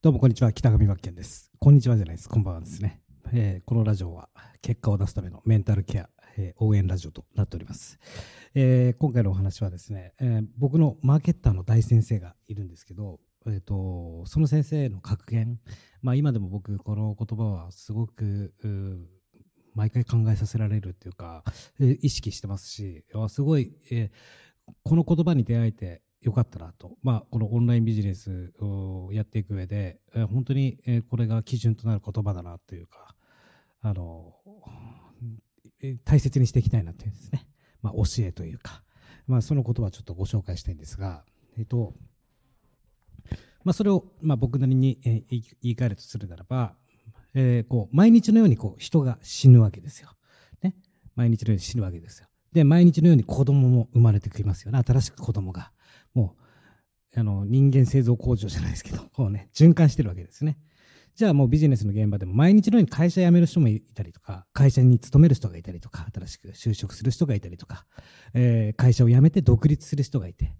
[0.00, 1.50] どうもこんにちは、北上真剣です。
[1.58, 2.28] こんにちはじゃないです。
[2.28, 3.02] こんばんはですね。
[3.32, 4.28] えー、このラジオは
[4.62, 7.98] 結果を出すためのメンタルケア、えー、応援ラジオとなっております。
[8.54, 15.58] えー、今回のお話はですね、え僕のマーケッターの大先生がいるんですけど、えーと、その先生の格言、
[16.00, 18.54] まあ、今でも僕この言葉はすごく
[19.74, 21.42] 毎回考えさせられるっていうか、
[21.80, 33.14] えー、意識してますしすごい、えー、この言葉に出会えてよかったなと、まあ、このオンラインビジネスをやっていく上で、えー、本当に、えー、これが基準となる言葉だなというか、
[33.82, 37.46] あのー、大切にしていきたいなというですね、
[37.82, 38.82] まあ、教えというか、
[39.26, 41.24] まあ、その言葉をちょっとご紹介したいんですが、
[41.56, 41.94] えっ、と、
[43.64, 46.74] まあ、それを、まあ、僕なりに、えー、言い換えるとするならば、
[47.34, 50.10] えー、こう毎日のようにこう人が死ぬわけですよ。
[50.62, 50.74] ね、
[51.14, 52.28] 毎日のように死ぬわけですよ。
[52.52, 54.82] で、毎日のように子供も生まれてきますよね。
[54.86, 55.72] 新しく子供が。
[56.14, 56.36] も
[57.14, 60.58] う、あの、人間製造工場じゃないですけど、 こうね、循環してるわけですね。
[61.14, 67.86] じゃあもうビジネスの現場でも毎日のように会社辞める人もいたりとか、会社に勤める人がいたりとか、新しく就職する人がいたりとか、
[68.34, 70.54] えー、会社を辞めて独立する人がいて、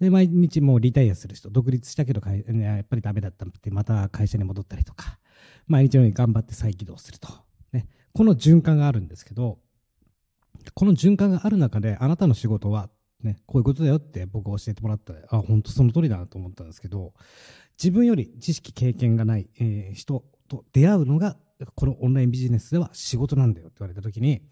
[0.00, 5.18] で、毎日もうリタイアする人、独立したけど、やっぱりダメだったってまた会社に戻ったりとか、
[5.66, 7.28] 毎日のように頑張って再起動すると。
[7.72, 7.86] ね。
[8.12, 9.58] この循環があるんですけど、
[10.74, 12.90] この循環がある中で、あなたの仕事は
[13.22, 17.12] ね、こういうことだよって僕教えてもらったあ、本当その通りだなと思ったんですけど、
[17.78, 21.36] 自分より知識経験がない、えー、人と出会うのが、
[21.74, 24.42] このオンラインビジネスでは仕事なんだよって言われた時に、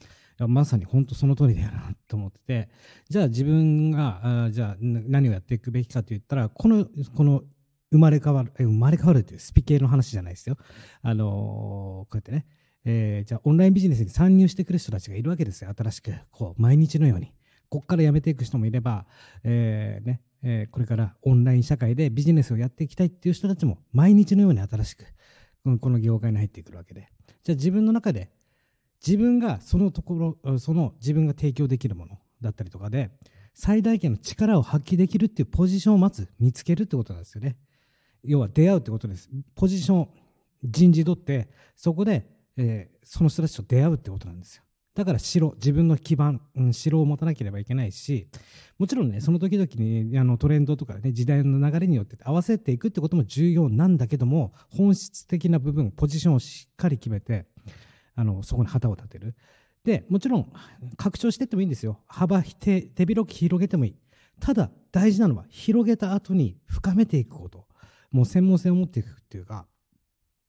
[0.47, 2.69] まさに本当その通りだよなと思ってて、
[3.09, 6.87] じゃあ自分が、あじゃあ何をやっていくべきかと言ったら、この、
[7.17, 7.43] この
[7.91, 10.57] 生まれ変わる、生まれ変わるというスピ系の話じゃないですよ。
[11.03, 12.47] あのー、こうやってね、
[12.91, 15.71] えー、じゃあオンラインビジネスに参入してくる人たちがいるわけですよ。
[15.77, 17.35] 新しく、こう、毎日のように。
[17.69, 19.05] ここから辞めていく人もいれば、
[19.45, 25.05] えー、ね、えー、これからオンライン社会でビジネスをやっていきたいっていう人たちも毎日のように新しく、
[25.81, 27.11] この業界に入ってくるわけで。
[27.45, 28.31] じゃあ自分の中で、
[29.07, 33.11] 自分がそのところ、その自分が提供できるものだったりとかで、
[33.53, 37.59] 最大限の力を発揮できるっていうポジションをまず見つけるってことなんですよね。
[38.25, 39.29] 要は出会うってことです。
[39.55, 40.09] ポジション、
[40.65, 44.65] 人事取って、そこで、えー、その人たちと出会うってことなんですよ。
[44.95, 48.27] だから城、自分の基盤、うん、城を持たなければいけないし、
[48.79, 57.47] もちろんね、その時々にあのトレンドとかね、時代の流れによって合わせていくってことも重要なんだけども、本質的な部分、ポジションをしっかり決めて、
[58.17, 59.37] あの、そこに旗を立てる。
[59.85, 60.53] で、もちろん、
[60.97, 62.01] 拡張していってもいいんですよ。
[62.09, 63.97] 幅、手、手広く広げてもいい。
[64.41, 67.69] ただ、大事なのは、広げた後に深めていくこと。
[68.11, 69.69] もう専門性を持っていくっていうか、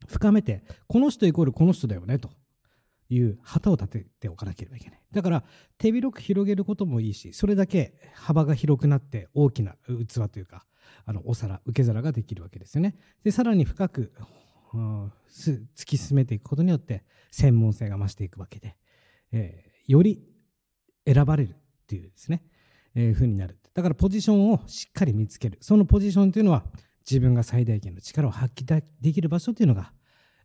[0.10, 2.30] 深めて、この人イコールこの人だよね、と。
[3.12, 5.02] いう旗を立てておかなければいけない。
[5.12, 5.44] だから
[5.78, 10.66] 手広く広げることもいいし、それだけ幅が広くなって大きな器というか、
[11.06, 12.96] あのお皿、受け皿ができるわけですよね。
[13.24, 14.14] で、さらに深く、
[14.74, 18.76] うん突き進めていくことによって専門性が増していくわけで、
[19.32, 20.24] えー、より
[21.06, 21.56] 選ばれるっ
[21.88, 22.44] ていうですね、
[22.94, 23.58] えー、風になる。
[23.74, 25.58] だからポジションをしっかり見つける。
[25.62, 26.64] そのポジションというのは
[27.10, 29.92] 自分が最大限の力を発揮できる場所というのが、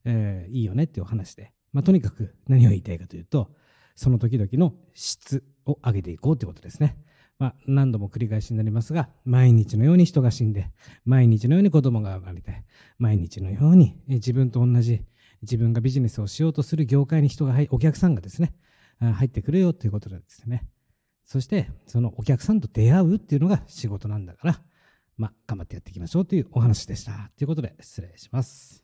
[0.04, 3.50] えー、いいよねっていうお話で、まあ、とにかく何を言いたいかというと、
[3.96, 6.96] その時々の質を上げていこうということですね。
[7.38, 10.70] まあ、何度も繰り返しになりますが、毎日のように人が死んで、
[11.04, 12.64] 毎日のように子供が生まれて、
[12.98, 15.02] 毎日のように自分と同じ、
[15.42, 18.54] 自分がビジネスをしようとする業界に人が入、お客さんがですね、
[19.00, 20.68] 入ってくるよということですね。
[21.24, 24.60] そして、そのお客さんと出会うっていうのが仕事なんだから、
[25.16, 27.30] まあ、頑張ってやっていきましょうというお話でした。
[27.36, 28.82] ということで、失礼します。